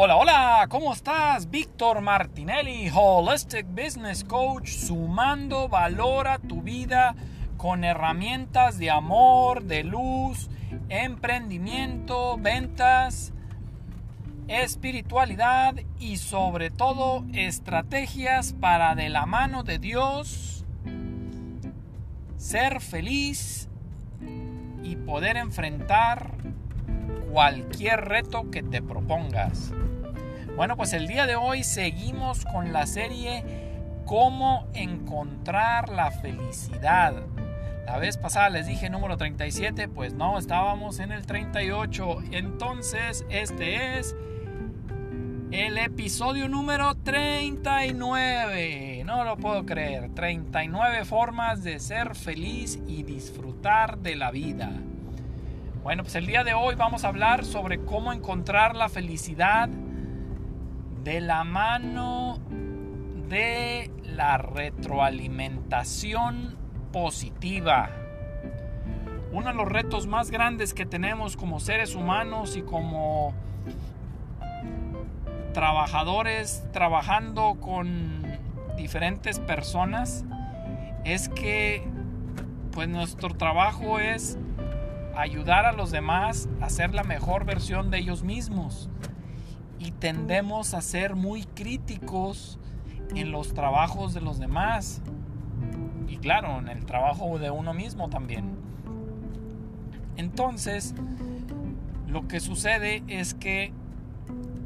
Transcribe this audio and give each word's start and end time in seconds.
Hola, 0.00 0.14
hola, 0.14 0.66
¿cómo 0.68 0.92
estás? 0.92 1.50
Víctor 1.50 2.00
Martinelli, 2.02 2.88
Holistic 2.88 3.66
Business 3.66 4.22
Coach, 4.22 4.68
sumando 4.68 5.68
valor 5.68 6.28
a 6.28 6.38
tu 6.38 6.62
vida 6.62 7.16
con 7.56 7.82
herramientas 7.82 8.78
de 8.78 8.92
amor, 8.92 9.64
de 9.64 9.82
luz, 9.82 10.50
emprendimiento, 10.88 12.38
ventas, 12.38 13.32
espiritualidad 14.46 15.74
y 15.98 16.18
sobre 16.18 16.70
todo 16.70 17.24
estrategias 17.32 18.52
para 18.52 18.94
de 18.94 19.08
la 19.08 19.26
mano 19.26 19.64
de 19.64 19.80
Dios 19.80 20.64
ser 22.36 22.80
feliz 22.80 23.68
y 24.84 24.94
poder 24.94 25.36
enfrentar 25.36 26.36
cualquier 27.32 28.04
reto 28.04 28.48
que 28.52 28.62
te 28.62 28.80
propongas. 28.80 29.72
Bueno, 30.58 30.76
pues 30.76 30.92
el 30.92 31.06
día 31.06 31.26
de 31.28 31.36
hoy 31.36 31.62
seguimos 31.62 32.44
con 32.44 32.72
la 32.72 32.84
serie 32.86 33.44
Cómo 34.04 34.66
encontrar 34.74 35.88
la 35.88 36.10
felicidad. 36.10 37.14
La 37.86 37.98
vez 37.98 38.16
pasada 38.16 38.50
les 38.50 38.66
dije 38.66 38.90
número 38.90 39.16
37, 39.16 39.86
pues 39.86 40.14
no, 40.14 40.36
estábamos 40.36 40.98
en 40.98 41.12
el 41.12 41.26
38. 41.26 42.22
Entonces, 42.32 43.24
este 43.28 44.00
es 44.00 44.16
el 45.52 45.78
episodio 45.78 46.48
número 46.48 46.96
39. 46.96 49.04
No 49.06 49.22
lo 49.22 49.36
puedo 49.36 49.64
creer. 49.64 50.12
39 50.12 51.04
formas 51.04 51.62
de 51.62 51.78
ser 51.78 52.16
feliz 52.16 52.80
y 52.88 53.04
disfrutar 53.04 53.98
de 53.98 54.16
la 54.16 54.32
vida. 54.32 54.72
Bueno, 55.84 56.02
pues 56.02 56.16
el 56.16 56.26
día 56.26 56.42
de 56.42 56.54
hoy 56.54 56.74
vamos 56.74 57.04
a 57.04 57.08
hablar 57.08 57.44
sobre 57.44 57.84
cómo 57.84 58.12
encontrar 58.12 58.74
la 58.74 58.88
felicidad 58.88 59.70
de 61.04 61.20
la 61.20 61.44
mano 61.44 62.40
de 63.28 63.90
la 64.04 64.38
retroalimentación 64.38 66.56
positiva. 66.92 67.90
Uno 69.32 69.48
de 69.48 69.54
los 69.54 69.68
retos 69.68 70.06
más 70.06 70.30
grandes 70.30 70.72
que 70.72 70.86
tenemos 70.86 71.36
como 71.36 71.60
seres 71.60 71.94
humanos 71.94 72.56
y 72.56 72.62
como 72.62 73.34
trabajadores 75.52 76.64
trabajando 76.72 77.58
con 77.60 78.22
diferentes 78.76 79.38
personas 79.38 80.24
es 81.04 81.28
que 81.28 81.86
pues 82.72 82.88
nuestro 82.88 83.28
trabajo 83.30 83.98
es 83.98 84.38
ayudar 85.16 85.66
a 85.66 85.72
los 85.72 85.90
demás 85.90 86.48
a 86.60 86.70
ser 86.70 86.94
la 86.94 87.02
mejor 87.02 87.44
versión 87.44 87.90
de 87.90 87.98
ellos 87.98 88.22
mismos 88.22 88.88
tendemos 89.98 90.74
a 90.74 90.80
ser 90.80 91.16
muy 91.16 91.44
críticos 91.44 92.58
en 93.14 93.32
los 93.32 93.54
trabajos 93.54 94.14
de 94.14 94.20
los 94.20 94.38
demás 94.38 95.02
y 96.08 96.16
claro, 96.18 96.58
en 96.58 96.68
el 96.68 96.84
trabajo 96.86 97.38
de 97.38 97.50
uno 97.50 97.74
mismo 97.74 98.08
también. 98.08 98.56
Entonces, 100.16 100.94
lo 102.06 102.26
que 102.26 102.40
sucede 102.40 103.02
es 103.08 103.34
que 103.34 103.72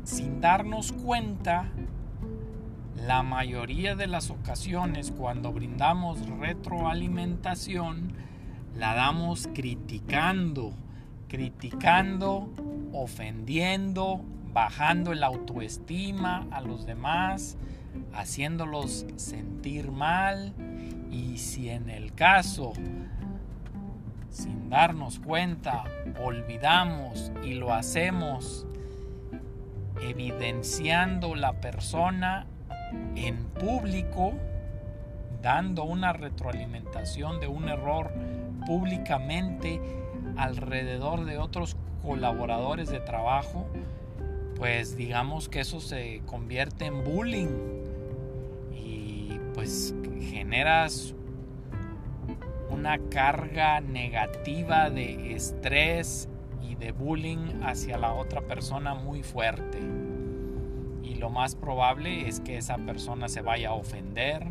sin 0.05 0.41
darnos 0.41 0.93
cuenta, 0.93 1.71
la 2.97 3.23
mayoría 3.23 3.97
de 3.97 4.07
las 4.07 4.31
ocasiones 4.31 5.11
cuando 5.11 5.53
brindamos 5.53 6.27
retroalimentación, 6.29 8.13
la 8.77 8.95
damos 8.95 9.49
criticando, 9.53 10.73
criticando, 11.29 12.49
ofendiendo, 12.93 14.23
bajando 14.53 15.13
el 15.13 15.25
autoestima 15.25 16.47
a 16.51 16.61
los 16.61 16.87
demás, 16.87 17.57
haciéndolos 18.13 19.07
sentir 19.17 19.91
mal. 19.91 20.53
Y 21.11 21.39
si 21.39 21.69
en 21.69 21.91
el 21.91 22.15
caso, 22.15 22.73
sin 24.31 24.71
darnos 24.71 25.19
cuenta, 25.19 25.85
olvidamos 26.23 27.33
y 27.45 27.55
lo 27.55 27.75
hacemos 27.75 28.67
evidenciando 30.01 31.35
la 31.35 31.61
persona 31.61 32.47
en 33.15 33.45
público, 33.45 34.33
dando 35.43 35.85
una 35.85 36.13
retroalimentación 36.13 37.41
de 37.41 37.49
un 37.49 37.69
error 37.69 38.13
públicamente 38.67 39.81
alrededor 40.37 41.25
de 41.25 41.39
otros 41.39 41.77
colaboradores 42.03 42.91
de 42.91 43.01
trabajo, 43.01 43.67
pues 44.63 44.97
digamos 44.97 45.49
que 45.49 45.59
eso 45.59 45.81
se 45.81 46.23
convierte 46.25 46.85
en 46.85 47.03
bullying 47.03 47.49
y 48.73 49.37
pues 49.55 49.93
generas 50.21 51.17
una 52.71 52.97
carga 53.11 53.81
negativa 53.81 54.89
de 54.89 55.35
estrés 55.35 56.29
y 56.63 56.77
de 56.77 56.93
bullying 56.93 57.65
hacia 57.65 57.99
la 57.99 58.13
otra 58.13 58.43
persona 58.43 58.95
muy 58.95 59.25
fuerte. 59.25 59.81
Y 61.03 61.17
lo 61.17 61.29
más 61.29 61.57
probable 61.57 62.29
es 62.29 62.39
que 62.39 62.57
esa 62.57 62.77
persona 62.77 63.29
se 63.29 63.41
vaya 63.41 63.71
a 63.71 63.73
ofender, 63.73 64.47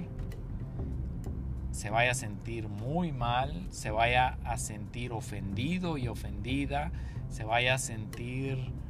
se 1.71 1.89
vaya 1.89 2.11
a 2.11 2.15
sentir 2.15 2.67
muy 2.67 3.13
mal, 3.13 3.65
se 3.69 3.91
vaya 3.91 4.37
a 4.43 4.57
sentir 4.57 5.13
ofendido 5.13 5.97
y 5.97 6.09
ofendida, 6.09 6.91
se 7.29 7.45
vaya 7.45 7.75
a 7.75 7.77
sentir 7.77 8.80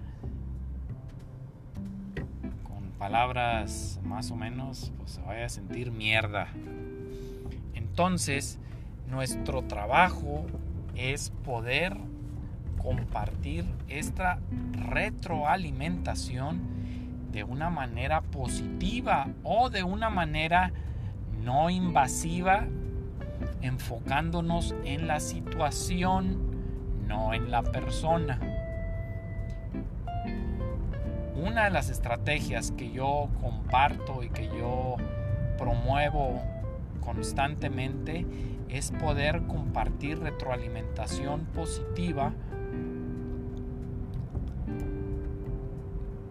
palabras 3.02 4.00
más 4.04 4.30
o 4.30 4.36
menos, 4.36 4.94
pues 5.00 5.14
se 5.14 5.22
vaya 5.24 5.48
a 5.48 5.50
sentir 5.50 5.90
mierda. 5.90 6.50
Entonces, 7.74 8.60
nuestro 9.10 9.64
trabajo 9.64 10.46
es 10.96 11.32
poder 11.44 11.98
compartir 12.78 13.66
esta 13.88 14.38
retroalimentación 14.74 16.62
de 17.32 17.44
una 17.44 17.72
manera 17.72 18.22
positiva 18.22 19.30
o 19.42 19.72
de 19.72 19.82
una 19.82 20.12
manera 20.12 20.72
no 21.44 21.72
invasiva, 21.72 22.68
enfocándonos 23.64 24.76
en 24.86 25.08
la 25.08 25.20
situación, 25.20 26.38
no 27.08 27.34
en 27.34 27.50
la 27.50 27.64
persona 27.64 28.51
una 31.42 31.64
de 31.64 31.72
las 31.72 31.90
estrategias 31.90 32.72
que 32.72 32.92
yo 32.92 33.30
comparto 33.42 34.22
y 34.24 34.30
que 34.30 34.48
yo 34.48 34.96
promuevo 35.58 36.42
constantemente 37.00 38.26
es 38.70 38.92
poder 38.92 39.42
compartir 39.48 40.20
retroalimentación 40.20 41.46
positiva 41.46 42.34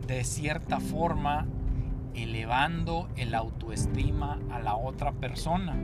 de 0.06 0.24
cierta 0.24 0.80
forma 0.80 1.46
elevando 2.14 3.08
el 3.16 3.34
autoestima 3.34 4.38
a 4.50 4.60
la 4.60 4.76
otra 4.76 5.12
persona. 5.12 5.74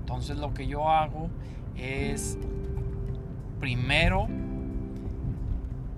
Entonces 0.00 0.36
lo 0.36 0.54
que 0.54 0.66
yo 0.66 0.90
hago 0.90 1.28
es 1.76 2.38
primero 3.58 4.28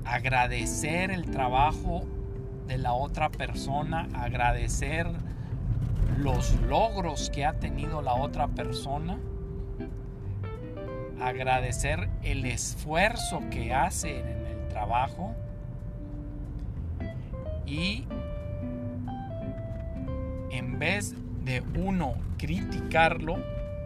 agradecer 0.04 1.10
el 1.10 1.30
trabajo 1.30 2.06
de 2.66 2.78
la 2.78 2.92
otra 2.92 3.30
persona, 3.30 4.08
agradecer 4.14 5.06
los 6.18 6.60
logros 6.62 7.30
que 7.30 7.44
ha 7.44 7.54
tenido 7.54 8.02
la 8.02 8.14
otra 8.14 8.48
persona, 8.48 9.18
agradecer 11.20 12.08
el 12.22 12.44
esfuerzo 12.44 13.40
que 13.50 13.72
hace 13.72 14.20
en 14.20 14.46
el 14.46 14.68
trabajo 14.68 15.34
y 17.66 18.06
en 20.50 20.78
vez 20.78 21.14
de 21.44 21.62
uno 21.78 22.14
criticarlo 22.38 23.36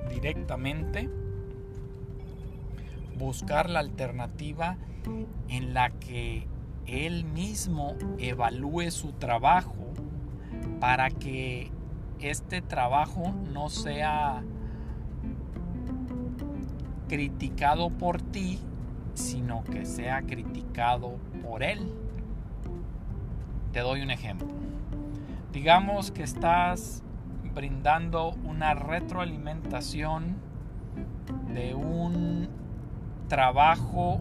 directamente, 0.08 1.08
buscar 3.18 3.68
la 3.68 3.80
alternativa 3.80 4.76
en 5.48 5.74
la 5.74 5.90
que 5.90 6.46
él 6.90 7.24
mismo 7.24 7.94
evalúe 8.18 8.90
su 8.90 9.12
trabajo 9.12 9.74
para 10.80 11.10
que 11.10 11.70
este 12.18 12.62
trabajo 12.62 13.32
no 13.52 13.68
sea 13.68 14.42
criticado 17.08 17.90
por 17.90 18.20
ti, 18.20 18.58
sino 19.14 19.62
que 19.64 19.86
sea 19.86 20.22
criticado 20.22 21.16
por 21.42 21.62
él. 21.62 21.92
Te 23.72 23.80
doy 23.80 24.02
un 24.02 24.10
ejemplo. 24.10 24.48
Digamos 25.52 26.10
que 26.10 26.24
estás 26.24 27.04
brindando 27.54 28.32
una 28.44 28.74
retroalimentación 28.74 30.36
de 31.54 31.74
un 31.74 32.48
trabajo 33.28 34.20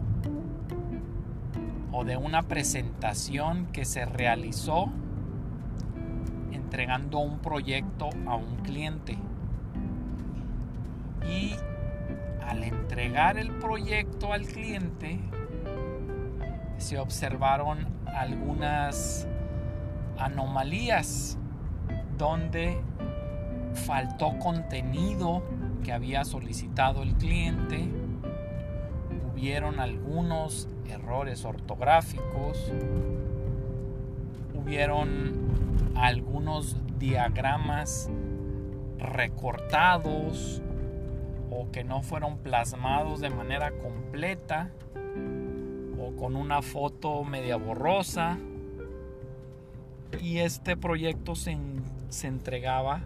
o 1.92 2.04
de 2.04 2.16
una 2.16 2.42
presentación 2.42 3.66
que 3.66 3.84
se 3.84 4.04
realizó 4.04 4.90
entregando 6.52 7.18
un 7.18 7.38
proyecto 7.38 8.10
a 8.26 8.36
un 8.36 8.56
cliente. 8.58 9.18
Y 11.28 11.54
al 12.46 12.64
entregar 12.64 13.38
el 13.38 13.50
proyecto 13.52 14.32
al 14.32 14.46
cliente, 14.46 15.20
se 16.78 16.98
observaron 16.98 17.86
algunas 18.06 19.26
anomalías 20.18 21.38
donde 22.16 22.80
faltó 23.74 24.38
contenido 24.38 25.42
que 25.82 25.92
había 25.92 26.24
solicitado 26.24 27.02
el 27.02 27.14
cliente, 27.14 27.88
hubieron 29.32 29.80
algunos 29.80 30.68
errores 30.90 31.44
ortográficos, 31.44 32.72
hubieron 34.54 35.92
algunos 35.96 36.76
diagramas 36.98 38.10
recortados 38.98 40.62
o 41.50 41.70
que 41.70 41.82
no 41.84 42.02
fueron 42.02 42.38
plasmados 42.38 43.20
de 43.20 43.30
manera 43.30 43.72
completa 43.72 44.70
o 45.98 46.14
con 46.16 46.36
una 46.36 46.62
foto 46.62 47.24
media 47.24 47.56
borrosa. 47.56 48.38
Y 50.20 50.38
este 50.38 50.76
proyecto 50.76 51.34
se, 51.34 51.56
se 52.08 52.26
entregaba 52.26 53.02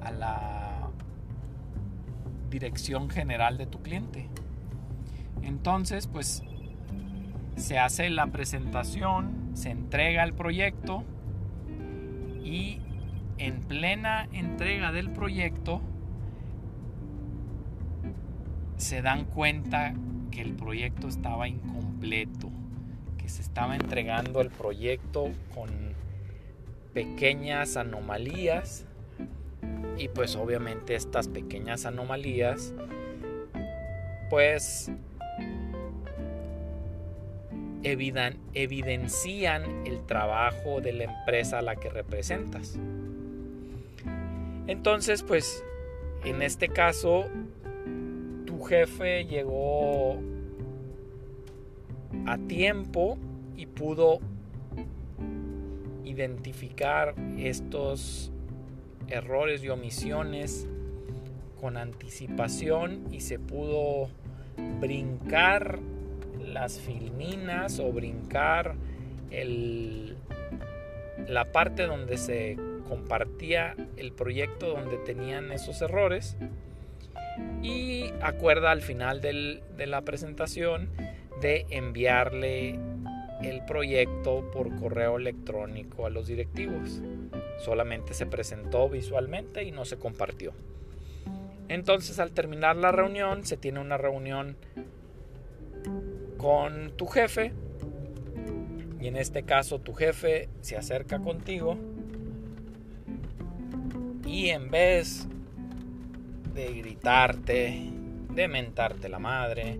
a 0.00 0.10
la 0.10 0.90
dirección 2.50 3.10
general 3.10 3.58
de 3.58 3.66
tu 3.66 3.82
cliente. 3.82 4.28
Entonces 5.42 6.06
pues 6.06 6.42
se 7.56 7.78
hace 7.78 8.10
la 8.10 8.28
presentación 8.28 9.50
se 9.54 9.70
entrega 9.70 10.22
el 10.22 10.34
proyecto 10.34 11.02
y 12.44 12.80
en 13.38 13.60
plena 13.60 14.28
entrega 14.32 14.92
del 14.92 15.10
proyecto 15.10 15.80
se 18.76 19.00
dan 19.02 19.24
cuenta 19.24 19.94
que 20.30 20.42
el 20.42 20.52
proyecto 20.52 21.08
estaba 21.08 21.48
incompleto, 21.48 22.50
que 23.16 23.28
se 23.28 23.40
estaba 23.40 23.74
entregando 23.74 24.42
el 24.42 24.50
proyecto 24.50 25.30
con 25.54 25.70
pequeñas 26.92 27.76
anomalías 27.78 28.86
y 29.98 30.08
pues 30.08 30.36
obviamente 30.36 30.94
estas 30.94 31.28
pequeñas 31.28 31.86
anomalías 31.86 32.74
pues 34.28 34.90
evidencian 37.82 39.86
el 39.86 40.04
trabajo 40.06 40.80
de 40.80 40.92
la 40.92 41.04
empresa 41.04 41.58
a 41.58 41.62
la 41.62 41.76
que 41.76 41.88
representas. 41.88 42.78
Entonces, 44.66 45.22
pues, 45.22 45.64
en 46.24 46.42
este 46.42 46.68
caso, 46.68 47.26
tu 48.46 48.62
jefe 48.62 49.24
llegó 49.24 50.18
a 52.26 52.38
tiempo 52.38 53.18
y 53.56 53.66
pudo 53.66 54.18
identificar 56.04 57.14
estos 57.38 58.32
errores 59.08 59.62
y 59.62 59.68
omisiones 59.68 60.66
con 61.60 61.76
anticipación 61.76 63.04
y 63.12 63.20
se 63.20 63.38
pudo 63.38 64.08
brincar 64.80 65.78
las 66.46 66.80
filminas 66.80 67.78
o 67.78 67.92
brincar 67.92 68.74
el, 69.30 70.16
la 71.28 71.52
parte 71.52 71.86
donde 71.86 72.16
se 72.16 72.56
compartía 72.88 73.74
el 73.96 74.12
proyecto 74.12 74.68
donde 74.68 74.98
tenían 74.98 75.52
esos 75.52 75.82
errores 75.82 76.36
y 77.62 78.12
acuerda 78.22 78.70
al 78.70 78.82
final 78.82 79.20
de 79.20 79.86
la 79.86 80.02
presentación 80.02 80.90
de 81.40 81.66
enviarle 81.70 82.78
el 83.42 83.64
proyecto 83.66 84.50
por 84.52 84.74
correo 84.76 85.16
electrónico 85.16 86.06
a 86.06 86.10
los 86.10 86.26
directivos. 86.26 87.02
Solamente 87.58 88.14
se 88.14 88.26
presentó 88.26 88.88
visualmente 88.88 89.64
y 89.64 89.72
no 89.72 89.84
se 89.84 89.98
compartió. 89.98 90.52
Entonces 91.68 92.18
al 92.18 92.32
terminar 92.32 92.76
la 92.76 92.92
reunión 92.92 93.44
se 93.44 93.56
tiene 93.56 93.80
una 93.80 93.98
reunión 93.98 94.56
con 96.36 96.92
tu 96.96 97.06
jefe 97.06 97.52
y 99.00 99.08
en 99.08 99.16
este 99.16 99.42
caso 99.42 99.80
tu 99.80 99.94
jefe 99.94 100.48
se 100.60 100.76
acerca 100.76 101.18
contigo 101.18 101.76
y 104.26 104.48
en 104.48 104.70
vez 104.70 105.28
de 106.54 106.72
gritarte, 106.72 107.90
de 108.34 108.48
mentarte 108.48 109.08
la 109.08 109.18
madre, 109.18 109.78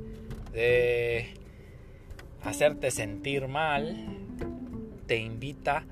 de 0.53 1.35
hacerte 2.43 2.91
sentir 2.91 3.49
mal, 3.49 3.97
te 5.07 5.17
invita 5.17 5.85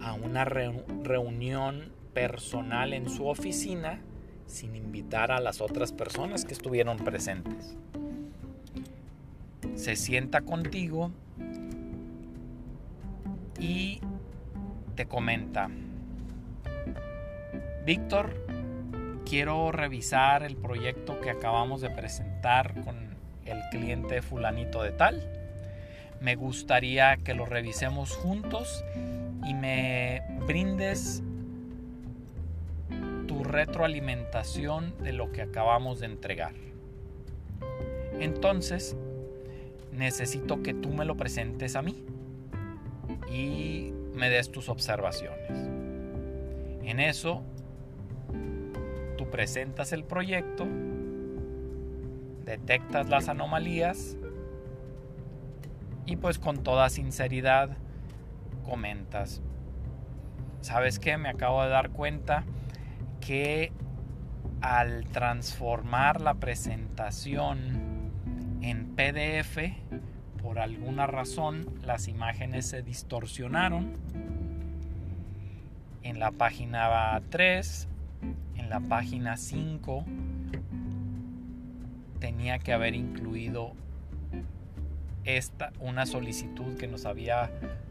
a 0.00 0.14
una 0.14 0.44
reunión 0.44 1.92
personal 2.14 2.92
en 2.92 3.08
su 3.08 3.26
oficina 3.26 4.00
sin 4.46 4.76
invitar 4.76 5.32
a 5.32 5.40
las 5.40 5.60
otras 5.60 5.92
personas 5.92 6.44
que 6.44 6.52
estuvieron 6.52 6.98
presentes 6.98 7.76
se 9.76 9.94
sienta 9.94 10.40
contigo 10.40 11.12
y 13.58 14.00
te 14.94 15.06
comenta, 15.06 15.68
Víctor, 17.84 18.34
quiero 19.24 19.70
revisar 19.70 20.42
el 20.42 20.56
proyecto 20.56 21.20
que 21.20 21.30
acabamos 21.30 21.80
de 21.82 21.90
presentar 21.90 22.74
con 22.82 22.96
el 23.44 23.60
cliente 23.70 24.22
fulanito 24.22 24.82
de 24.82 24.92
tal. 24.92 25.30
Me 26.20 26.34
gustaría 26.34 27.18
que 27.18 27.34
lo 27.34 27.44
revisemos 27.44 28.16
juntos 28.16 28.84
y 29.46 29.54
me 29.54 30.22
brindes 30.46 31.22
tu 33.28 33.44
retroalimentación 33.44 34.94
de 35.02 35.12
lo 35.12 35.30
que 35.30 35.42
acabamos 35.42 36.00
de 36.00 36.06
entregar. 36.06 36.54
Entonces, 38.18 38.96
necesito 39.96 40.62
que 40.62 40.74
tú 40.74 40.90
me 40.90 41.04
lo 41.04 41.16
presentes 41.16 41.76
a 41.76 41.82
mí 41.82 42.04
y 43.30 43.92
me 44.14 44.30
des 44.30 44.50
tus 44.50 44.68
observaciones. 44.68 45.50
En 46.82 47.00
eso, 47.00 47.42
tú 49.16 49.28
presentas 49.30 49.92
el 49.92 50.04
proyecto, 50.04 50.66
detectas 52.44 53.08
las 53.08 53.28
anomalías 53.28 54.16
y 56.04 56.16
pues 56.16 56.38
con 56.38 56.62
toda 56.62 56.88
sinceridad 56.88 57.76
comentas, 58.64 59.42
¿sabes 60.60 60.98
qué? 60.98 61.18
Me 61.18 61.28
acabo 61.28 61.62
de 61.62 61.70
dar 61.70 61.90
cuenta 61.90 62.44
que 63.20 63.72
al 64.60 65.04
transformar 65.06 66.20
la 66.20 66.34
presentación 66.34 67.58
en 67.58 67.85
PDF, 68.96 69.58
por 70.42 70.58
alguna 70.58 71.06
razón, 71.06 71.66
las 71.84 72.08
imágenes 72.08 72.66
se 72.66 72.82
distorsionaron. 72.82 73.92
En 76.02 76.18
la 76.18 76.30
página 76.30 77.20
3, 77.28 77.88
en 78.56 78.70
la 78.70 78.80
página 78.80 79.36
5, 79.36 80.04
tenía 82.20 82.58
que 82.58 82.72
haber 82.72 82.94
incluido 82.94 83.72
esta, 85.24 85.72
una 85.78 86.06
solicitud 86.06 86.78
que 86.78 86.86
nos 86.86 87.04
había 87.04 87.50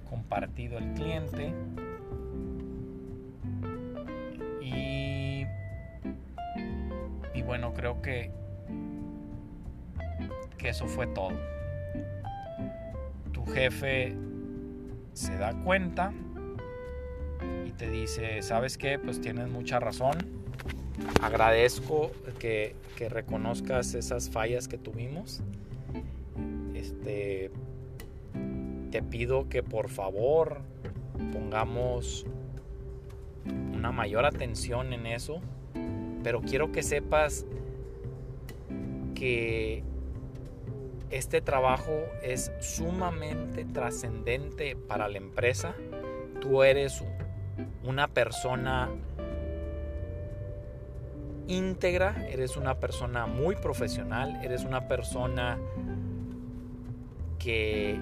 compartido 0.09 0.79
el 0.79 0.91
cliente. 0.93 1.53
Y, 4.59 5.45
y 7.35 7.41
bueno, 7.43 7.73
creo 7.75 8.01
que 8.01 8.31
eso 10.65 10.87
fue 10.87 11.07
todo. 11.07 11.33
Tu 13.31 13.45
jefe 13.45 14.15
se 15.13 15.35
da 15.37 15.53
cuenta 15.63 16.13
y 17.65 17.71
te 17.71 17.89
dice, 17.89 18.41
¿sabes 18.41 18.77
qué? 18.77 18.99
Pues 18.99 19.21
tienes 19.21 19.49
mucha 19.49 19.79
razón. 19.79 20.17
Agradezco 21.21 22.11
que, 22.39 22.75
que 22.95 23.09
reconozcas 23.09 23.93
esas 23.93 24.29
fallas 24.29 24.67
que 24.67 24.77
tuvimos. 24.77 25.41
Este, 26.73 27.51
te 28.91 29.01
pido 29.01 29.49
que 29.49 29.63
por 29.63 29.89
favor 29.89 30.61
pongamos 31.33 32.25
una 33.73 33.91
mayor 33.91 34.25
atención 34.25 34.93
en 34.93 35.05
eso, 35.05 35.41
pero 36.23 36.41
quiero 36.41 36.71
que 36.71 36.81
sepas 36.81 37.45
que 39.13 39.83
este 41.15 41.39
trabajo 41.39 42.03
es 42.21 42.51
sumamente 42.59 43.63
trascendente 43.63 44.75
para 44.75 45.07
la 45.07 45.17
empresa. 45.17 45.73
Tú 46.41 46.61
eres 46.61 47.05
una 47.85 48.09
persona 48.09 48.89
íntegra, 51.47 52.27
eres 52.27 52.57
una 52.57 52.81
persona 52.81 53.27
muy 53.27 53.55
profesional, 53.55 54.41
eres 54.43 54.65
una 54.65 54.89
persona 54.89 55.57
que 57.39 57.97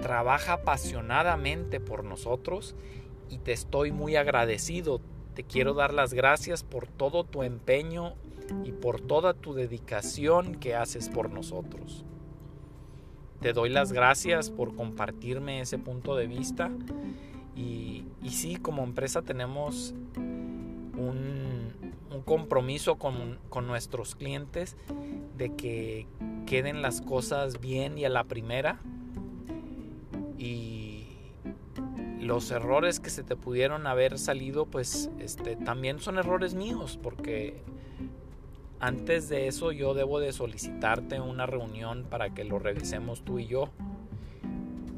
trabaja 0.00 0.52
apasionadamente 0.52 1.80
por 1.80 2.04
nosotros 2.04 2.76
y 3.28 3.38
te 3.38 3.50
estoy 3.50 3.90
muy 3.90 4.14
agradecido. 4.14 5.00
Te 5.34 5.42
quiero 5.42 5.74
dar 5.74 5.92
las 5.92 6.14
gracias 6.14 6.62
por 6.62 6.86
todo 6.86 7.24
tu 7.24 7.42
empeño 7.42 8.14
y 8.62 8.70
por 8.70 9.00
toda 9.00 9.34
tu 9.34 9.52
dedicación 9.52 10.54
que 10.54 10.76
haces 10.76 11.08
por 11.08 11.28
nosotros. 11.28 12.04
Te 13.42 13.52
doy 13.52 13.70
las 13.70 13.92
gracias 13.92 14.50
por 14.50 14.76
compartirme 14.76 15.60
ese 15.60 15.76
punto 15.76 16.14
de 16.14 16.28
vista. 16.28 16.70
Y, 17.56 18.04
sí, 18.28 18.56
como 18.56 18.84
empresa 18.84 19.22
tenemos 19.22 19.94
un, 20.96 21.72
compromiso 22.24 22.96
con, 22.96 23.40
con 23.48 23.66
nuestros 23.66 24.14
clientes 24.14 24.76
de 25.36 25.56
que 25.56 26.06
queden 26.46 26.82
las 26.82 27.00
cosas 27.00 27.60
bien 27.60 27.98
y 27.98 28.04
a 28.04 28.08
la 28.08 28.22
primera. 28.22 28.78
Y 30.38 31.08
los 32.20 32.52
errores 32.52 33.00
que 33.00 33.10
se 33.10 33.24
te 33.24 33.34
pudieron 33.34 33.88
haber 33.88 34.20
salido 34.20 34.66
pues 34.66 35.10
este 35.18 35.56
también 35.56 35.98
son 35.98 36.18
errores 36.18 36.54
míos 36.54 36.96
porque 37.02 37.60
antes 38.82 39.28
de 39.28 39.46
eso 39.46 39.70
yo 39.70 39.94
debo 39.94 40.18
de 40.18 40.32
solicitarte 40.32 41.20
una 41.20 41.46
reunión 41.46 42.04
para 42.10 42.34
que 42.34 42.42
lo 42.42 42.58
revisemos 42.58 43.22
tú 43.22 43.38
y 43.38 43.46
yo. 43.46 43.68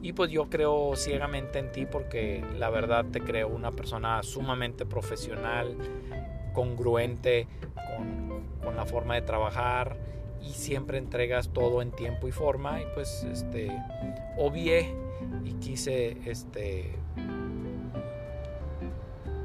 Y 0.00 0.14
pues 0.14 0.31
yo 0.31 0.49
creo 0.49 0.97
ciegamente 0.97 1.59
en 1.59 1.71
ti 1.71 1.85
porque 1.85 2.43
la 2.59 2.71
verdad 2.71 3.05
te 3.05 3.21
creo 3.21 3.49
una 3.49 3.73
persona 3.73 4.23
sumamente 4.23 4.87
profesional, 4.87 5.76
congruente 6.55 7.47
con, 8.62 8.75
la 8.75 8.87
forma 8.87 9.14
de 9.14 9.23
trabajar 9.23 9.97
y 10.43 10.49
siempre 10.49 10.99
entregas 10.99 11.50
todo 11.50 11.81
en 11.81 11.93
tiempo 11.93 12.26
y 12.26 12.33
forma 12.33 12.81
y 12.81 12.87
pues 12.95 13.25
este 13.31 13.71
obvié 14.37 14.93
y 15.45 15.53
quise 15.55 16.17
este 16.29 16.97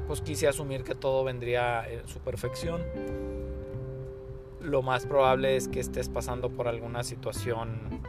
pues 0.08 0.20
quise 0.20 0.48
asumir 0.48 0.82
que 0.82 0.96
todo 0.96 1.22
vendría 1.22 1.88
en 1.88 2.08
su 2.08 2.18
perfección 2.18 2.82
lo 4.62 4.82
más 4.82 5.06
probable 5.06 5.56
es 5.56 5.68
que 5.68 5.80
estés 5.80 6.08
pasando 6.08 6.50
por 6.50 6.68
alguna 6.68 7.02
situación 7.02 8.02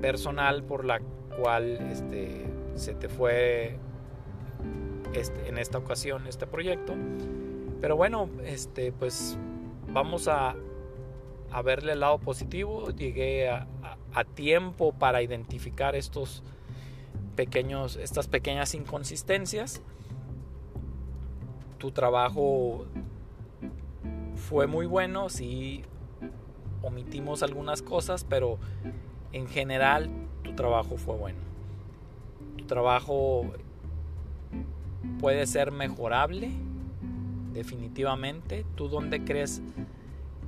personal 0.00 0.62
por 0.62 0.84
la 0.84 1.00
cual 1.40 1.78
este, 1.90 2.46
se 2.74 2.94
te 2.94 3.08
fue 3.08 3.76
este, 5.14 5.48
en 5.48 5.58
esta 5.58 5.78
ocasión 5.78 6.26
este 6.26 6.46
proyecto. 6.46 6.94
Pero 7.80 7.96
bueno, 7.96 8.28
este, 8.44 8.92
pues 8.92 9.38
vamos 9.92 10.28
a, 10.28 10.56
a 11.50 11.62
verle 11.62 11.92
el 11.92 12.00
lado 12.00 12.18
positivo. 12.18 12.90
Llegué 12.90 13.48
a, 13.48 13.66
tiempo 14.34 14.92
para 14.92 15.22
identificar 15.22 15.94
estos 15.94 16.42
pequeños, 17.36 17.94
estas 17.94 18.26
pequeñas 18.26 18.74
inconsistencias. 18.74 19.80
Tu 21.78 21.92
trabajo 21.92 22.86
fue 24.34 24.66
muy 24.66 24.86
bueno, 24.86 25.28
sí 25.28 25.84
omitimos 26.82 27.42
algunas 27.42 27.82
cosas, 27.82 28.24
pero 28.24 28.58
en 29.32 29.48
general 29.48 30.10
tu 30.42 30.54
trabajo 30.54 30.96
fue 30.96 31.16
bueno. 31.16 31.38
Tu 32.56 32.64
trabajo 32.66 33.46
puede 35.20 35.46
ser 35.46 35.72
mejorable, 35.72 36.50
definitivamente. 37.52 38.64
¿Tú 38.74 38.88
dónde 38.88 39.24
crees 39.24 39.62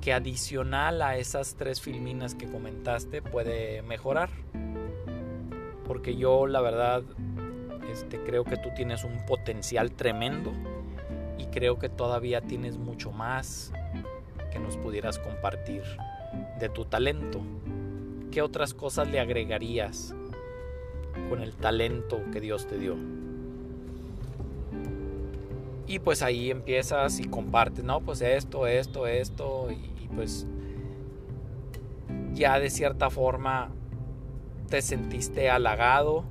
que 0.01 0.13
adicional 0.13 1.01
a 1.01 1.17
esas 1.17 1.55
tres 1.55 1.81
filminas 1.81 2.35
que 2.35 2.49
comentaste 2.49 3.21
puede 3.21 3.81
mejorar? 3.81 4.29
Porque 5.85 6.15
yo 6.15 6.47
la 6.47 6.61
verdad 6.61 7.03
este, 7.91 8.19
creo 8.23 8.43
que 8.43 8.57
tú 8.57 8.69
tienes 8.75 9.03
un 9.03 9.25
potencial 9.25 9.91
tremendo 9.91 10.51
y 11.37 11.45
creo 11.47 11.77
que 11.79 11.89
todavía 11.89 12.41
tienes 12.41 12.77
mucho 12.77 13.11
más 13.11 13.73
que 14.51 14.59
nos 14.59 14.77
pudieras 14.77 15.17
compartir 15.17 15.83
de 16.59 16.69
tu 16.69 16.85
talento. 16.85 17.41
¿Qué 18.31 18.41
otras 18.41 18.73
cosas 18.73 19.09
le 19.09 19.19
agregarías 19.19 20.13
con 21.29 21.41
el 21.41 21.55
talento 21.55 22.21
que 22.31 22.39
Dios 22.39 22.67
te 22.67 22.77
dio? 22.77 22.95
Y 25.87 25.99
pues 25.99 26.21
ahí 26.21 26.51
empiezas 26.51 27.19
y 27.19 27.25
compartes, 27.25 27.83
no, 27.83 27.99
pues 28.01 28.21
esto, 28.21 28.67
esto, 28.67 29.07
esto, 29.07 29.69
y, 29.71 30.07
pues 30.15 30.47
ya 32.33 32.59
de 32.59 32.69
cierta 32.69 33.09
forma 33.09 33.71
te 34.69 34.81
sentiste 34.81 35.49
halagado, 35.49 36.23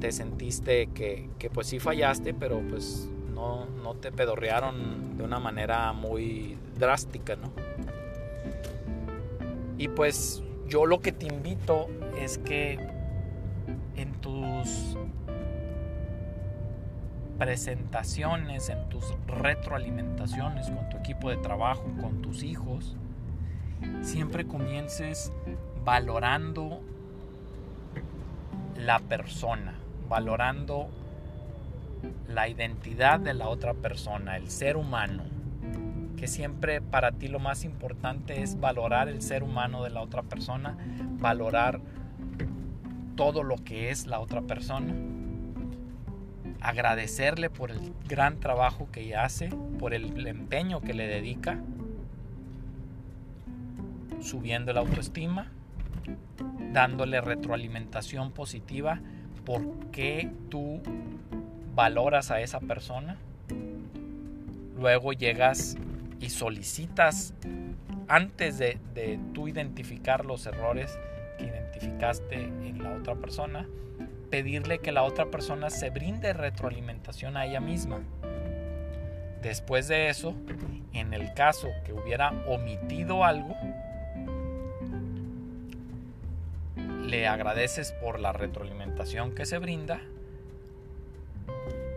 te 0.00 0.10
sentiste 0.10 0.88
que, 0.88 1.30
que 1.38 1.50
pues 1.50 1.68
sí 1.68 1.78
fallaste, 1.78 2.34
pero 2.34 2.60
pues 2.68 3.08
no, 3.36 3.66
no 3.66 3.94
te 3.94 4.10
pedorrearon 4.10 5.16
de 5.16 5.22
una 5.22 5.38
manera 5.38 5.92
muy 5.92 6.58
drástica, 6.76 7.36
¿no? 7.36 7.52
Y 9.78 9.88
pues 9.88 10.42
yo 10.66 10.86
lo 10.86 11.00
que 11.00 11.12
te 11.12 11.26
invito 11.26 11.86
es 12.18 12.38
que 12.38 12.78
en 13.94 14.12
tus 14.14 14.96
presentaciones, 17.38 18.70
en 18.70 18.88
tus 18.88 19.04
retroalimentaciones 19.26 20.70
con 20.70 20.88
tu 20.88 20.96
equipo 20.96 21.28
de 21.28 21.36
trabajo, 21.36 21.84
con 22.00 22.22
tus 22.22 22.42
hijos, 22.42 22.96
siempre 24.00 24.46
comiences 24.46 25.30
valorando 25.84 26.80
la 28.76 28.98
persona, 28.98 29.74
valorando 30.08 30.88
la 32.28 32.48
identidad 32.48 33.20
de 33.20 33.34
la 33.34 33.48
otra 33.48 33.74
persona, 33.74 34.36
el 34.36 34.50
ser 34.50 34.76
humano 34.76 35.24
que 36.16 36.26
siempre 36.26 36.80
para 36.80 37.12
ti 37.12 37.28
lo 37.28 37.38
más 37.38 37.64
importante 37.64 38.42
es 38.42 38.58
valorar 38.58 39.08
el 39.08 39.22
ser 39.22 39.42
humano 39.42 39.84
de 39.84 39.90
la 39.90 40.00
otra 40.00 40.22
persona, 40.22 40.76
valorar 41.20 41.80
todo 43.14 43.42
lo 43.42 43.56
que 43.56 43.90
es 43.90 44.06
la 44.06 44.18
otra 44.18 44.42
persona, 44.42 44.94
agradecerle 46.60 47.50
por 47.50 47.70
el 47.70 47.92
gran 48.08 48.40
trabajo 48.40 48.88
que 48.90 49.02
ella 49.02 49.24
hace, 49.24 49.50
por 49.78 49.94
el 49.94 50.26
empeño 50.26 50.80
que 50.80 50.94
le 50.94 51.06
dedica, 51.06 51.60
subiendo 54.20 54.72
la 54.72 54.80
autoestima, 54.80 55.52
dándole 56.72 57.20
retroalimentación 57.20 58.32
positiva, 58.32 59.00
por 59.44 59.90
qué 59.92 60.30
tú 60.48 60.82
valoras 61.76 62.30
a 62.32 62.40
esa 62.40 62.58
persona. 62.58 63.18
Luego 64.76 65.12
llegas 65.12 65.76
y 66.18 66.30
solicitas 66.30 67.34
antes 68.08 68.58
de, 68.58 68.78
tú 69.34 69.46
identificar 69.46 70.24
los 70.24 70.46
errores 70.46 70.98
que 71.38 71.44
identificaste 71.44 72.36
en 72.36 72.82
la 72.82 72.94
otra 72.94 73.14
persona, 73.14 73.68
pedirle 74.30 74.78
que 74.78 74.90
la 74.90 75.02
otra 75.02 75.26
persona 75.26 75.70
se 75.70 75.90
brinde 75.90 76.32
retroalimentación 76.32 77.36
a 77.36 77.44
ella 77.46 77.60
misma. 77.60 78.00
Después 79.42 79.86
de 79.86 80.08
eso, 80.08 80.34
en 80.92 81.12
el 81.12 81.34
caso 81.34 81.68
que 81.84 81.92
hubiera 81.92 82.30
omitido 82.46 83.22
algo, 83.22 83.54
le 87.04 87.26
agradeces 87.28 87.92
por 87.92 88.18
la 88.18 88.32
retroalimentación 88.32 89.34
que 89.34 89.44
se 89.44 89.58
brinda 89.58 90.00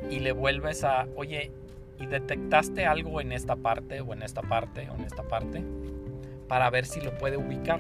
y 0.10 0.20
le 0.20 0.32
vuelves 0.32 0.84
a, 0.84 1.08
oye, 1.16 1.52
y 2.00 2.06
detectaste 2.06 2.86
algo 2.86 3.22
en 3.22 3.32
esta 3.32 3.56
parte 3.56 4.02
o 4.02 4.14
en 4.14 4.24
esta 4.24 4.42
parte 4.42 4.90
o 4.90 4.96
en 4.96 5.04
esta 5.04 5.24
parte 5.24 5.64
para 6.48 6.70
ver 6.70 6.86
si 6.86 7.02
lo 7.02 7.18
puede 7.18 7.38
ubicar. 7.38 7.80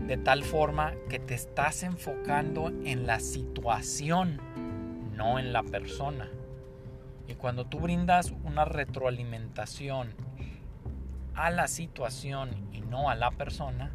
De 0.00 0.16
tal 0.16 0.42
forma 0.44 0.94
que 1.08 1.18
te 1.18 1.34
estás 1.34 1.82
enfocando 1.82 2.68
en 2.84 3.06
la 3.06 3.20
situación, 3.20 4.40
no 5.14 5.38
en 5.38 5.52
la 5.52 5.62
persona. 5.62 6.28
Y 7.28 7.34
cuando 7.34 7.66
tú 7.66 7.80
brindas 7.80 8.32
una 8.44 8.64
retroalimentación 8.64 10.14
a 11.34 11.50
la 11.50 11.68
situación 11.68 12.50
y 12.72 12.80
no 12.80 13.10
a 13.10 13.14
la 13.14 13.30
persona, 13.30 13.90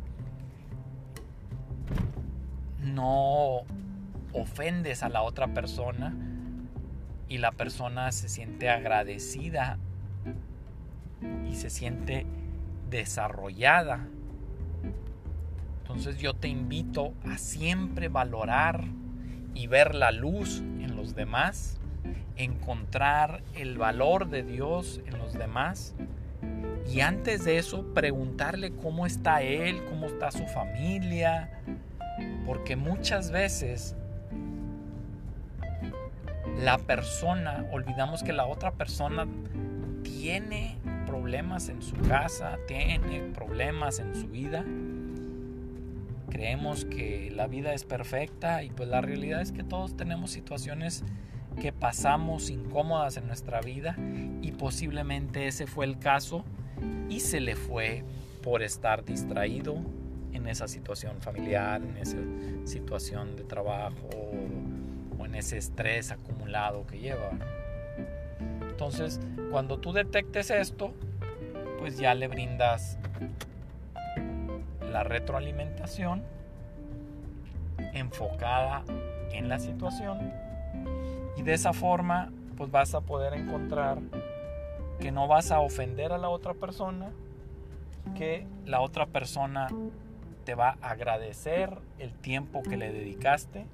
no 2.79 3.61
ofendes 4.33 5.03
a 5.03 5.09
la 5.09 5.21
otra 5.21 5.47
persona, 5.47 6.15
y 7.31 7.37
la 7.37 7.53
persona 7.53 8.11
se 8.11 8.27
siente 8.27 8.69
agradecida 8.69 9.77
y 11.49 11.55
se 11.55 11.69
siente 11.69 12.25
desarrollada. 12.89 14.05
Entonces 15.81 16.17
yo 16.17 16.33
te 16.33 16.49
invito 16.49 17.13
a 17.25 17.37
siempre 17.37 18.09
valorar 18.09 18.83
y 19.53 19.67
ver 19.67 19.95
la 19.95 20.11
luz 20.11 20.59
en 20.59 20.97
los 20.97 21.15
demás, 21.15 21.79
encontrar 22.35 23.43
el 23.55 23.77
valor 23.77 24.29
de 24.29 24.43
Dios 24.43 24.99
en 25.05 25.17
los 25.17 25.31
demás 25.31 25.95
y 26.91 26.99
antes 26.99 27.45
de 27.45 27.57
eso 27.57 27.93
preguntarle 27.93 28.73
cómo 28.73 29.05
está 29.05 29.41
él, 29.41 29.85
cómo 29.85 30.07
está 30.07 30.31
su 30.31 30.45
familia, 30.47 31.61
porque 32.45 32.75
muchas 32.75 33.31
veces 33.31 33.95
la 36.59 36.77
persona, 36.77 37.65
olvidamos 37.71 38.23
que 38.23 38.33
la 38.33 38.45
otra 38.45 38.71
persona 38.71 39.27
tiene 40.03 40.77
problemas 41.05 41.69
en 41.69 41.81
su 41.81 41.95
casa, 41.97 42.57
tiene 42.67 43.21
problemas 43.33 43.99
en 43.99 44.15
su 44.15 44.27
vida. 44.27 44.63
Creemos 46.29 46.85
que 46.85 47.31
la 47.35 47.47
vida 47.47 47.73
es 47.73 47.83
perfecta 47.83 48.63
y 48.63 48.69
pues 48.69 48.87
la 48.87 49.01
realidad 49.01 49.41
es 49.41 49.51
que 49.51 49.63
todos 49.63 49.97
tenemos 49.97 50.31
situaciones 50.31 51.03
que 51.59 51.73
pasamos 51.73 52.49
incómodas 52.49 53.17
en 53.17 53.27
nuestra 53.27 53.61
vida 53.61 53.97
y 54.41 54.51
posiblemente 54.51 55.47
ese 55.47 55.67
fue 55.67 55.85
el 55.85 55.99
caso 55.99 56.45
y 57.09 57.19
se 57.19 57.41
le 57.41 57.55
fue 57.55 58.03
por 58.41 58.63
estar 58.63 59.03
distraído 59.03 59.77
en 60.33 60.47
esa 60.47 60.67
situación 60.67 61.21
familiar, 61.21 61.81
en 61.81 61.97
esa 61.97 62.17
situación 62.63 63.35
de 63.35 63.43
trabajo 63.43 64.07
ese 65.35 65.57
estrés 65.57 66.11
acumulado 66.11 66.85
que 66.87 66.99
lleva. 66.99 67.31
Entonces, 68.61 69.19
cuando 69.51 69.77
tú 69.77 69.93
detectes 69.93 70.49
esto, 70.49 70.93
pues 71.79 71.97
ya 71.97 72.13
le 72.13 72.27
brindas 72.27 72.97
la 74.91 75.03
retroalimentación 75.03 76.23
enfocada 77.93 78.83
en 79.31 79.49
la 79.49 79.59
situación 79.59 80.31
y 81.37 81.41
de 81.41 81.53
esa 81.53 81.73
forma 81.73 82.31
pues 82.57 82.69
vas 82.69 82.93
a 82.93 83.01
poder 83.01 83.33
encontrar 83.33 83.99
que 84.99 85.11
no 85.11 85.27
vas 85.27 85.51
a 85.51 85.59
ofender 85.59 86.11
a 86.11 86.17
la 86.17 86.29
otra 86.29 86.53
persona, 86.53 87.09
que 88.15 88.45
la 88.65 88.81
otra 88.81 89.07
persona 89.07 89.67
te 90.45 90.53
va 90.53 90.77
a 90.81 90.91
agradecer 90.91 91.77
el 91.97 92.13
tiempo 92.13 92.61
que 92.61 92.77
le 92.77 92.91
dedicaste 92.91 93.65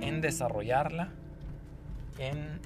en 0.00 0.20
desarrollarla, 0.20 1.10
en 2.18 2.60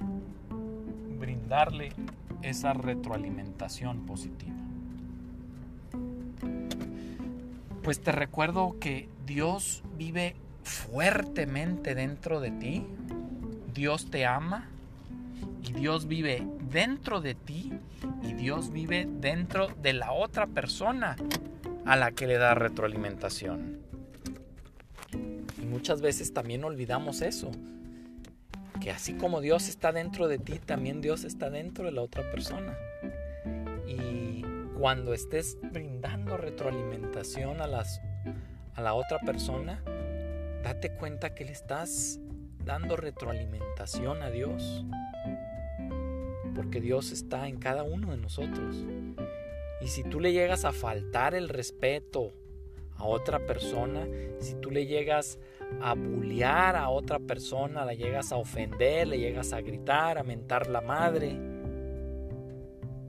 brindarle 1.19 1.93
esa 2.41 2.73
retroalimentación 2.73 4.05
positiva. 4.05 4.55
Pues 7.83 8.01
te 8.01 8.11
recuerdo 8.11 8.77
que 8.79 9.09
Dios 9.25 9.83
vive 9.97 10.35
fuertemente 10.63 11.95
dentro 11.95 12.39
de 12.39 12.51
ti, 12.51 12.85
Dios 13.73 14.11
te 14.11 14.25
ama 14.25 14.67
y 15.63 15.73
Dios 15.73 16.07
vive 16.07 16.45
dentro 16.71 17.21
de 17.21 17.33
ti 17.35 17.73
y 18.23 18.33
Dios 18.33 18.71
vive 18.71 19.07
dentro 19.19 19.67
de 19.81 19.93
la 19.93 20.11
otra 20.11 20.47
persona 20.47 21.15
a 21.85 21.95
la 21.95 22.11
que 22.11 22.27
le 22.27 22.37
da 22.37 22.53
retroalimentación. 22.53 23.80
Muchas 25.71 26.01
veces 26.01 26.33
también 26.33 26.65
olvidamos 26.65 27.21
eso, 27.21 27.49
que 28.81 28.91
así 28.91 29.13
como 29.13 29.39
Dios 29.39 29.69
está 29.69 29.93
dentro 29.93 30.27
de 30.27 30.37
ti, 30.37 30.59
también 30.59 30.99
Dios 30.99 31.23
está 31.23 31.49
dentro 31.49 31.85
de 31.85 31.93
la 31.93 32.01
otra 32.01 32.29
persona. 32.29 32.77
Y 33.87 34.43
cuando 34.77 35.13
estés 35.13 35.57
brindando 35.71 36.35
retroalimentación 36.35 37.61
a, 37.61 37.67
las, 37.67 38.01
a 38.75 38.81
la 38.81 38.95
otra 38.95 39.19
persona, 39.19 39.81
date 40.61 40.91
cuenta 40.91 41.33
que 41.33 41.45
le 41.45 41.53
estás 41.53 42.19
dando 42.65 42.97
retroalimentación 42.97 44.23
a 44.23 44.29
Dios 44.29 44.83
porque 46.53 46.81
Dios 46.81 47.13
está 47.13 47.47
en 47.47 47.59
cada 47.59 47.83
uno 47.83 48.11
de 48.11 48.17
nosotros. 48.17 48.75
Y 49.79 49.87
si 49.87 50.03
tú 50.03 50.19
le 50.19 50.33
llegas 50.33 50.65
a 50.65 50.73
faltar 50.73 51.33
el 51.33 51.47
respeto 51.47 52.33
a 52.97 53.05
otra 53.05 53.45
persona, 53.45 54.05
si 54.39 54.55
tú 54.55 54.69
le 54.69 54.85
llegas 54.85 55.39
a 55.81 55.93
bullear 55.93 56.75
a 56.75 56.89
otra 56.89 57.19
persona, 57.19 57.85
la 57.85 57.93
llegas 57.93 58.31
a 58.31 58.37
ofender, 58.37 59.07
le 59.07 59.19
llegas 59.19 59.53
a 59.53 59.61
gritar, 59.61 60.17
a 60.17 60.23
mentar 60.23 60.67
la 60.67 60.81
madre, 60.81 61.37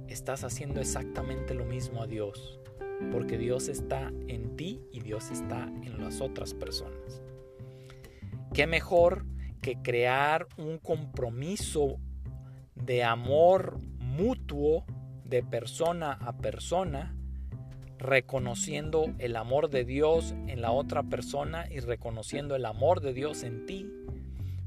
estás 0.09 0.45
haciendo 0.45 0.81
exactamente 0.81 1.55
lo 1.55 1.65
mismo 1.65 2.03
a 2.03 2.07
Dios, 2.07 2.61
porque 3.11 3.39
Dios 3.39 3.69
está 3.69 4.13
en 4.29 4.57
ti 4.57 4.81
y 4.93 5.01
Dios 5.01 5.31
está 5.31 5.65
en 5.83 6.01
las 6.01 6.21
otras 6.21 6.55
personas. 6.55 7.23
¿Qué 8.53 8.67
mejor 8.67 9.25
que 9.63 9.77
crear 9.83 10.47
un 10.59 10.79
compromiso 10.79 11.99
de 12.75 13.05
amor 13.05 13.79
mutuo 13.99 14.85
de 15.25 15.43
persona 15.43 16.13
a 16.13 16.37
persona, 16.37 17.17
reconociendo 18.03 19.07
el 19.19 19.37
amor 19.37 19.71
de 19.71 19.85
Dios 19.85 20.35
en 20.49 20.61
la 20.61 20.73
otra 20.73 21.03
persona 21.05 21.67
y 21.71 21.81
reconociendo 21.81 22.57
el 22.57 22.67
amor 22.67 23.01
de 23.01 23.15
Dios 23.15 23.45
en 23.45 23.65
ti, 23.65 23.87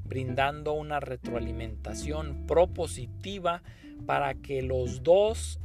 brindando 0.05 0.73
una 0.73 0.99
retroalimentación 0.99 2.45
propositiva 2.47 3.61
para 4.05 4.35
que 4.35 4.61
los 4.61 5.03
dos 5.03 5.59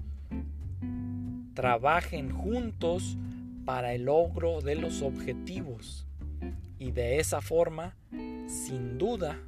trabajen 1.55 2.33
juntos 2.33 3.17
para 3.65 3.95
el 3.95 4.07
logro 4.07 4.61
de 4.61 4.75
los 4.75 5.03
objetivos. 5.03 6.07
Y 6.79 6.91
de 6.91 7.21
esa 7.21 7.41
forma, 7.41 7.95
sin 8.49 8.99
duda, 8.99 9.39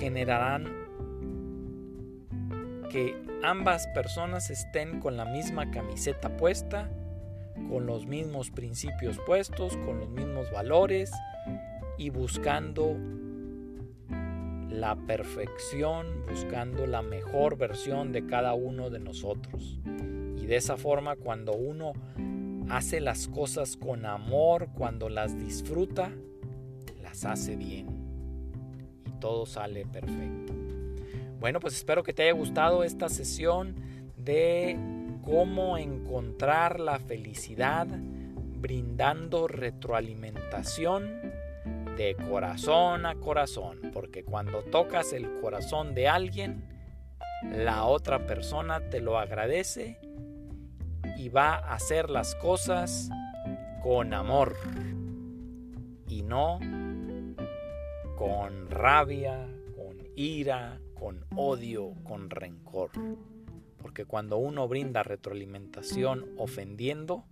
generarán 0.00 0.87
que 2.88 3.16
ambas 3.42 3.86
personas 3.88 4.50
estén 4.50 5.00
con 5.00 5.16
la 5.16 5.24
misma 5.24 5.70
camiseta 5.70 6.36
puesta, 6.36 6.88
con 7.68 7.86
los 7.86 8.06
mismos 8.06 8.50
principios 8.50 9.18
puestos, 9.26 9.76
con 9.78 9.98
los 10.00 10.08
mismos 10.08 10.50
valores 10.50 11.10
y 11.96 12.10
buscando 12.10 12.96
la 14.70 14.96
perfección, 14.96 16.24
buscando 16.28 16.86
la 16.86 17.02
mejor 17.02 17.56
versión 17.56 18.12
de 18.12 18.26
cada 18.26 18.54
uno 18.54 18.90
de 18.90 19.00
nosotros. 19.00 19.80
Y 20.36 20.46
de 20.46 20.56
esa 20.56 20.76
forma 20.76 21.16
cuando 21.16 21.52
uno 21.52 21.92
hace 22.70 23.00
las 23.00 23.28
cosas 23.28 23.76
con 23.76 24.06
amor, 24.06 24.68
cuando 24.74 25.08
las 25.08 25.38
disfruta, 25.38 26.12
las 27.02 27.24
hace 27.24 27.56
bien. 27.56 27.86
Y 29.06 29.20
todo 29.20 29.46
sale 29.46 29.84
perfecto. 29.86 30.67
Bueno, 31.40 31.60
pues 31.60 31.74
espero 31.74 32.02
que 32.02 32.12
te 32.12 32.24
haya 32.24 32.32
gustado 32.32 32.82
esta 32.82 33.08
sesión 33.08 33.76
de 34.16 34.76
cómo 35.24 35.78
encontrar 35.78 36.80
la 36.80 36.98
felicidad 36.98 37.86
brindando 37.86 39.46
retroalimentación 39.46 41.32
de 41.96 42.16
corazón 42.28 43.06
a 43.06 43.14
corazón, 43.14 43.78
porque 43.92 44.24
cuando 44.24 44.62
tocas 44.62 45.12
el 45.12 45.30
corazón 45.40 45.94
de 45.94 46.08
alguien, 46.08 46.64
la 47.44 47.84
otra 47.84 48.26
persona 48.26 48.90
te 48.90 49.00
lo 49.00 49.16
agradece 49.16 49.98
y 51.16 51.28
va 51.28 51.54
a 51.54 51.74
hacer 51.74 52.10
las 52.10 52.34
cosas 52.34 53.10
con 53.82 54.12
amor 54.12 54.56
y 56.08 56.22
no 56.22 56.58
con 58.16 58.68
rabia, 58.70 59.46
con 59.76 59.98
ira, 60.16 60.80
con 60.98 61.24
odio, 61.36 61.94
con 62.04 62.30
rencor. 62.30 62.90
Porque 63.80 64.04
cuando 64.04 64.38
uno 64.38 64.66
brinda 64.66 65.02
retroalimentación 65.02 66.26
ofendiendo, 66.36 67.24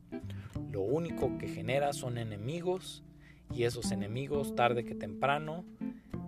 lo 0.70 0.82
único 0.82 1.38
que 1.38 1.48
genera 1.48 1.92
son 1.92 2.18
enemigos 2.18 3.02
y 3.52 3.64
esos 3.64 3.92
enemigos 3.92 4.54
tarde 4.54 4.84
que 4.84 4.94
temprano 4.94 5.64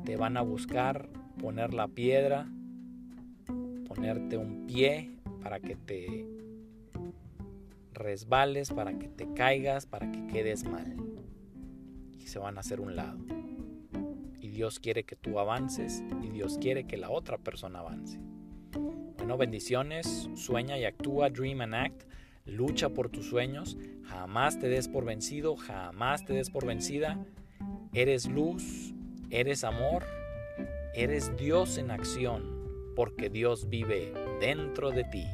te 0.05 0.16
van 0.16 0.37
a 0.37 0.42
buscar 0.42 1.09
poner 1.40 1.74
la 1.74 1.88
piedra, 1.88 2.48
ponerte 3.87 4.37
un 4.37 4.66
pie 4.66 5.11
para 5.42 5.61
que 5.61 5.77
te 5.77 6.27
resbales, 7.92 8.70
para 8.70 8.98
que 8.98 9.09
te 9.09 9.33
caigas, 9.35 9.87
para 9.87 10.11
que 10.11 10.27
quedes 10.27 10.64
mal. 10.64 10.96
Y 12.18 12.27
se 12.27 12.38
van 12.38 12.57
a 12.57 12.61
hacer 12.61 12.81
un 12.81 12.96
lado. 12.96 13.18
Dios 14.59 14.81
quiere 14.81 15.05
que 15.05 15.14
tú 15.14 15.38
avances 15.38 16.03
y 16.21 16.31
Dios 16.31 16.59
quiere 16.61 16.85
que 16.85 16.97
la 16.97 17.11
otra 17.11 17.38
persona 17.38 17.79
avance. 17.79 18.18
Bueno, 19.16 19.37
bendiciones, 19.37 20.29
sueña 20.35 20.77
y 20.77 20.85
actúa, 20.85 21.31
dream 21.31 21.61
and 21.61 21.77
act, 21.77 22.03
lucha 22.44 22.88
por 22.88 23.09
tus 23.09 23.27
sueños, 23.27 23.79
jamás 24.03 24.59
te 24.59 24.68
des 24.68 24.88
por 24.88 25.05
vencido, 25.05 25.55
jamás 25.55 26.25
te 26.25 26.33
des 26.33 26.51
por 26.51 26.66
vencida. 26.66 27.25
Eres 27.94 28.27
luz, 28.27 28.92
eres 29.31 29.62
amor, 29.62 30.05
eres 30.92 31.37
Dios 31.37 31.79
en 31.79 31.92
acción, 31.92 32.42
porque 32.97 33.31
Dios 33.31 33.68
vive 33.68 34.12
dentro 34.40 34.90
de 34.90 35.05
ti. 35.05 35.25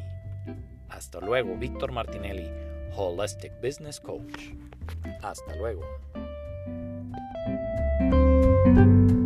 Hasta 0.91 1.21
luego, 1.21 1.57
Víctor 1.57 1.93
Martinelli, 1.93 2.51
Holistic 2.95 3.59
Business 3.63 4.01
Coach. 4.01 4.51
Hasta 5.23 5.57
luego. 5.57 5.81
Thank 8.75 9.11
you. 9.13 9.24